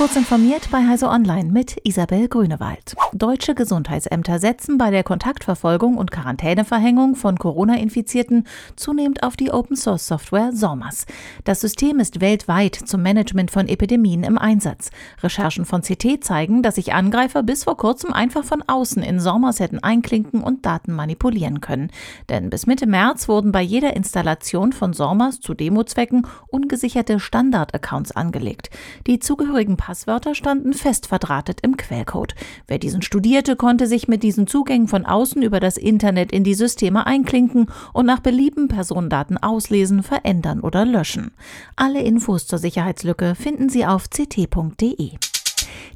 Kurz 0.00 0.16
informiert 0.16 0.70
bei 0.70 0.86
Heise 0.86 1.10
Online 1.10 1.52
mit 1.52 1.76
Isabel 1.84 2.26
Grünewald. 2.26 2.96
Deutsche 3.12 3.54
Gesundheitsämter 3.54 4.38
setzen 4.38 4.78
bei 4.78 4.90
der 4.90 5.02
Kontaktverfolgung 5.04 5.98
und 5.98 6.10
Quarantäneverhängung 6.10 7.16
von 7.16 7.38
Corona-Infizierten 7.38 8.46
zunehmend 8.76 9.22
auf 9.22 9.36
die 9.36 9.50
Open-Source-Software 9.50 10.52
SORMAS. 10.54 11.04
Das 11.44 11.60
System 11.60 12.00
ist 12.00 12.22
weltweit 12.22 12.76
zum 12.76 13.02
Management 13.02 13.50
von 13.50 13.68
Epidemien 13.68 14.22
im 14.22 14.38
Einsatz. 14.38 14.90
Recherchen 15.22 15.66
von 15.66 15.82
CT 15.82 16.24
zeigen, 16.24 16.62
dass 16.62 16.76
sich 16.76 16.94
Angreifer 16.94 17.42
bis 17.42 17.64
vor 17.64 17.76
kurzem 17.76 18.14
einfach 18.14 18.44
von 18.44 18.64
außen 18.66 19.02
in 19.02 19.20
SORMAS 19.20 19.60
hätten 19.60 19.80
einklinken 19.80 20.42
und 20.42 20.64
Daten 20.64 20.94
manipulieren 20.94 21.60
können. 21.60 21.90
Denn 22.30 22.48
bis 22.48 22.66
Mitte 22.66 22.86
März 22.86 23.28
wurden 23.28 23.52
bei 23.52 23.60
jeder 23.60 23.94
Installation 23.94 24.72
von 24.72 24.94
SORMAS 24.94 25.40
zu 25.40 25.52
Demozwecken 25.52 26.26
ungesicherte 26.48 27.20
Standard-Accounts 27.20 28.12
angelegt. 28.12 28.70
Die 29.06 29.18
zugehörigen 29.18 29.76
Passwörter 29.90 30.36
standen 30.36 30.72
fest 30.72 31.08
verdrahtet 31.08 31.62
im 31.62 31.76
Quellcode. 31.76 32.36
Wer 32.68 32.78
diesen 32.78 33.02
studierte, 33.02 33.56
konnte 33.56 33.88
sich 33.88 34.06
mit 34.06 34.22
diesen 34.22 34.46
Zugängen 34.46 34.86
von 34.86 35.04
außen 35.04 35.42
über 35.42 35.58
das 35.58 35.76
Internet 35.76 36.30
in 36.30 36.44
die 36.44 36.54
Systeme 36.54 37.08
einklinken 37.08 37.66
und 37.92 38.06
nach 38.06 38.20
Belieben 38.20 38.68
Personendaten 38.68 39.36
auslesen, 39.36 40.04
verändern 40.04 40.60
oder 40.60 40.84
löschen. 40.84 41.32
Alle 41.74 42.02
Infos 42.02 42.46
zur 42.46 42.60
Sicherheitslücke 42.60 43.34
finden 43.34 43.68
Sie 43.68 43.84
auf 43.84 44.06
ct.de. 44.08 45.10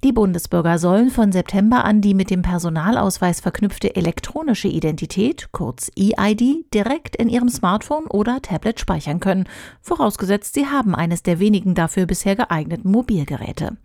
Die 0.04 0.12
Bundesbürger 0.12 0.78
sollen 0.78 1.08
von 1.08 1.32
September 1.32 1.86
an 1.86 2.02
die 2.02 2.12
mit 2.12 2.28
dem 2.28 2.42
Personalausweis 2.42 3.40
verknüpfte 3.40 3.96
elektronische 3.96 4.68
Identität, 4.68 5.48
kurz 5.50 5.90
EID, 5.96 6.66
direkt 6.74 7.16
in 7.16 7.30
ihrem 7.30 7.48
Smartphone 7.48 8.04
oder 8.08 8.42
Tablet 8.42 8.78
speichern 8.78 9.18
können, 9.18 9.48
vorausgesetzt 9.80 10.52
sie 10.52 10.66
haben 10.66 10.94
eines 10.94 11.22
der 11.22 11.38
wenigen 11.38 11.74
dafür 11.74 12.04
bisher 12.04 12.36
geeigneten 12.36 12.90
Mobilgeräte. 12.90 13.78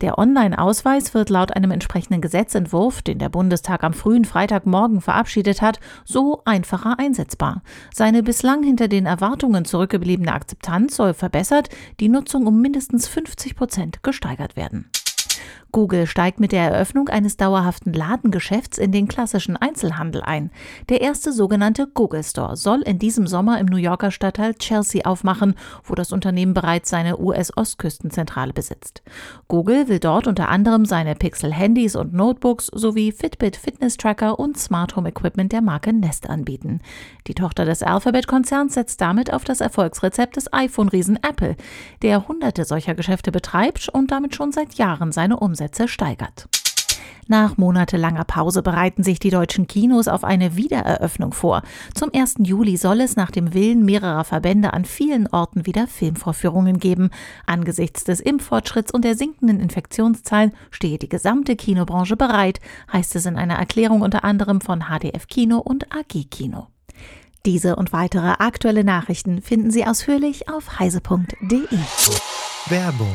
Der 0.00 0.18
Online-Ausweis 0.18 1.12
wird 1.12 1.28
laut 1.28 1.54
einem 1.54 1.72
entsprechenden 1.72 2.22
Gesetzentwurf, 2.22 3.02
den 3.02 3.18
der 3.18 3.28
Bundestag 3.28 3.84
am 3.84 3.92
frühen 3.92 4.24
Freitagmorgen 4.24 5.02
verabschiedet 5.02 5.60
hat, 5.60 5.78
so 6.06 6.40
einfacher 6.46 6.98
einsetzbar. 6.98 7.60
Seine 7.92 8.22
bislang 8.22 8.62
hinter 8.62 8.88
den 8.88 9.04
Erwartungen 9.04 9.66
zurückgebliebene 9.66 10.32
Akzeptanz 10.32 10.96
soll 10.96 11.12
verbessert, 11.12 11.68
die 12.00 12.08
Nutzung 12.08 12.46
um 12.46 12.62
mindestens 12.62 13.08
50 13.08 13.56
Prozent 13.56 14.02
gesteigert 14.02 14.56
werden. 14.56 14.88
Google 15.72 16.06
steigt 16.06 16.40
mit 16.40 16.52
der 16.52 16.70
Eröffnung 16.70 17.08
eines 17.08 17.36
dauerhaften 17.36 17.92
Ladengeschäfts 17.92 18.78
in 18.78 18.92
den 18.92 19.08
klassischen 19.08 19.56
Einzelhandel 19.56 20.22
ein. 20.22 20.50
Der 20.88 21.00
erste 21.00 21.32
sogenannte 21.32 21.86
Google 21.86 22.24
Store 22.24 22.56
soll 22.56 22.82
in 22.82 22.98
diesem 22.98 23.26
Sommer 23.26 23.60
im 23.60 23.66
New 23.66 23.76
Yorker 23.76 24.10
Stadtteil 24.10 24.54
Chelsea 24.54 25.04
aufmachen, 25.04 25.54
wo 25.84 25.94
das 25.94 26.12
Unternehmen 26.12 26.54
bereits 26.54 26.90
seine 26.90 27.18
US-Ostküstenzentrale 27.20 28.52
besitzt. 28.52 29.02
Google 29.48 29.88
will 29.88 29.98
dort 29.98 30.26
unter 30.26 30.48
anderem 30.48 30.84
seine 30.84 31.14
Pixel-Handys 31.14 31.96
und 31.96 32.14
Notebooks 32.14 32.66
sowie 32.66 33.12
Fitbit 33.12 33.56
Fitness-Tracker 33.56 34.38
und 34.38 34.58
Smart 34.58 34.96
Home 34.96 35.08
Equipment 35.08 35.52
der 35.52 35.62
Marke 35.62 35.92
Nest 35.92 36.28
anbieten. 36.28 36.80
Die 37.26 37.34
Tochter 37.34 37.64
des 37.64 37.82
Alphabet-Konzerns 37.82 38.74
setzt 38.74 39.00
damit 39.00 39.32
auf 39.32 39.44
das 39.44 39.60
Erfolgsrezept 39.60 40.36
des 40.36 40.52
iPhone-Riesen 40.52 41.18
Apple, 41.22 41.56
der 42.02 42.28
hunderte 42.28 42.64
solcher 42.64 42.94
Geschäfte 42.94 43.32
betreibt 43.32 43.88
und 43.88 44.10
damit 44.10 44.34
schon 44.34 44.52
seit 44.52 44.74
Jahren 44.74 45.12
seine 45.12 45.38
Umsätze 45.46 45.86
steigert. 45.86 46.48
Nach 47.28 47.56
monatelanger 47.56 48.24
Pause 48.24 48.62
bereiten 48.62 49.02
sich 49.02 49.18
die 49.18 49.30
deutschen 49.30 49.66
Kinos 49.66 50.06
auf 50.06 50.22
eine 50.22 50.54
Wiedereröffnung 50.54 51.32
vor. 51.32 51.62
Zum 51.94 52.10
1. 52.14 52.36
Juli 52.44 52.76
soll 52.76 53.00
es 53.00 53.16
nach 53.16 53.32
dem 53.32 53.52
Willen 53.52 53.84
mehrerer 53.84 54.24
Verbände 54.24 54.72
an 54.72 54.84
vielen 54.84 55.26
Orten 55.26 55.66
wieder 55.66 55.88
Filmvorführungen 55.88 56.78
geben. 56.78 57.10
Angesichts 57.46 58.04
des 58.04 58.20
Impffortschritts 58.20 58.92
und 58.92 59.04
der 59.04 59.16
sinkenden 59.16 59.58
Infektionszahlen 59.58 60.52
stehe 60.70 60.98
die 60.98 61.08
gesamte 61.08 61.56
Kinobranche 61.56 62.16
bereit, 62.16 62.60
heißt 62.92 63.16
es 63.16 63.26
in 63.26 63.36
einer 63.36 63.56
Erklärung 63.56 64.02
unter 64.02 64.22
anderem 64.22 64.60
von 64.60 64.84
HDF 64.84 65.26
Kino 65.26 65.58
und 65.58 65.92
AG 65.92 66.30
Kino. 66.30 66.68
Diese 67.44 67.76
und 67.76 67.92
weitere 67.92 68.34
aktuelle 68.38 68.84
Nachrichten 68.84 69.42
finden 69.42 69.70
Sie 69.70 69.84
ausführlich 69.84 70.48
auf 70.48 70.78
heise.de. 70.78 71.78
Werbung. 72.68 73.14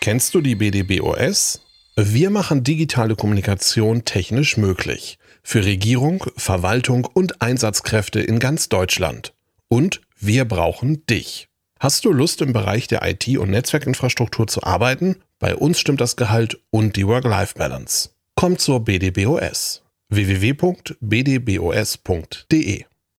Kennst 0.00 0.34
du 0.34 0.40
die 0.40 0.54
BDBOS? 0.54 1.67
Wir 2.00 2.30
machen 2.30 2.62
digitale 2.62 3.16
Kommunikation 3.16 4.04
technisch 4.04 4.56
möglich. 4.56 5.18
Für 5.42 5.64
Regierung, 5.64 6.24
Verwaltung 6.36 7.04
und 7.04 7.42
Einsatzkräfte 7.42 8.20
in 8.20 8.38
ganz 8.38 8.68
Deutschland. 8.68 9.34
Und 9.66 10.00
wir 10.16 10.44
brauchen 10.44 11.04
dich. 11.06 11.48
Hast 11.80 12.04
du 12.04 12.12
Lust 12.12 12.40
im 12.40 12.52
Bereich 12.52 12.86
der 12.86 13.02
IT- 13.02 13.36
und 13.38 13.50
Netzwerkinfrastruktur 13.50 14.46
zu 14.46 14.62
arbeiten? 14.62 15.16
Bei 15.40 15.56
uns 15.56 15.80
stimmt 15.80 16.00
das 16.00 16.14
Gehalt 16.14 16.60
und 16.70 16.94
die 16.94 17.04
Work-Life-Balance. 17.04 18.10
Komm 18.36 18.58
zur 18.58 18.84
BDBOS. 18.84 19.82
www.bdbos.de 20.08 20.98